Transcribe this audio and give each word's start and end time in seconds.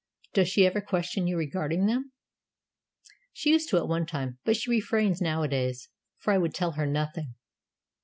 Does 0.33 0.49
she 0.49 0.65
ever 0.65 0.81
question 0.81 1.27
you 1.27 1.37
regarding 1.37 1.85
them?" 1.85 2.11
"She 3.33 3.51
used 3.51 3.69
to 3.69 3.77
at 3.77 3.87
one 3.87 4.07
time; 4.07 4.39
but 4.43 4.57
she 4.57 4.71
refrains 4.71 5.21
nowadays, 5.21 5.89
for 6.17 6.33
I 6.33 6.39
would 6.39 6.55
tell 6.55 6.71
her 6.71 6.87
nothing." 6.87 7.35